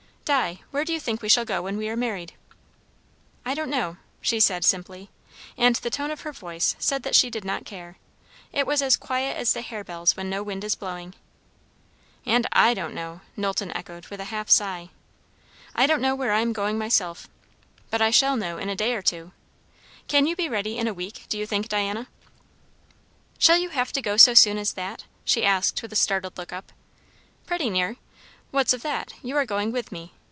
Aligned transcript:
"Di, 0.23 0.61
where 0.71 0.85
do 0.85 0.93
you 0.93 0.99
think 1.01 1.21
we 1.21 1.27
shall 1.27 1.43
go 1.43 1.61
when 1.61 1.75
we 1.75 1.89
are 1.89 1.97
married?" 1.97 2.35
"I 3.43 3.53
don't 3.53 3.69
know," 3.69 3.97
she 4.21 4.39
said 4.39 4.63
simply; 4.63 5.09
and 5.57 5.75
the 5.75 5.89
tone 5.89 6.09
of 6.09 6.21
her 6.21 6.31
voice 6.31 6.73
said 6.79 7.03
that 7.03 7.15
she 7.15 7.29
did 7.29 7.43
not 7.43 7.65
care. 7.65 7.97
It 8.53 8.65
was 8.65 8.81
as 8.81 8.95
quiet 8.95 9.35
as 9.35 9.51
the 9.51 9.61
harebells 9.61 10.15
when 10.15 10.29
no 10.29 10.41
wind 10.41 10.63
is 10.63 10.73
blowing. 10.73 11.15
"And 12.25 12.47
I 12.53 12.73
don't 12.73 12.93
know!" 12.93 13.19
Knowlton 13.35 13.75
echoed 13.75 14.07
with 14.07 14.21
a 14.21 14.31
half 14.31 14.49
sigh. 14.49 14.91
"I 15.75 15.85
don't 15.85 15.99
know 16.01 16.15
where 16.15 16.31
I 16.31 16.39
am 16.39 16.53
going 16.53 16.77
myself. 16.77 17.27
But 17.89 18.01
I 18.01 18.09
shall 18.09 18.37
know 18.37 18.57
in 18.57 18.69
a 18.69 18.75
day 18.75 18.93
or 18.93 19.01
two. 19.01 19.33
Can 20.07 20.25
you 20.27 20.37
be 20.37 20.47
ready 20.47 20.77
in 20.77 20.87
a 20.87 20.93
week, 20.93 21.25
do 21.27 21.37
you 21.37 21.45
think, 21.45 21.67
Diana?" 21.67 22.07
"Shall 23.37 23.57
you 23.57 23.67
have 23.67 23.91
to 23.91 24.01
go 24.01 24.15
so 24.15 24.33
soon 24.33 24.57
as 24.57 24.73
that?" 24.73 25.03
she 25.25 25.43
asked 25.43 25.81
with 25.81 25.91
a 25.91 25.97
startled 25.97 26.37
look 26.37 26.53
up. 26.53 26.71
"Pretty 27.45 27.69
near. 27.69 27.97
What 28.51 28.71
of 28.73 28.81
that? 28.83 29.13
You 29.21 29.35
are 29.37 29.45
going 29.45 29.71
with 29.73 29.91
me. 29.91 30.13